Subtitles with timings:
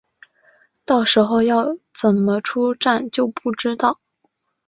[0.83, 3.99] 到时候要怎么出站就不知道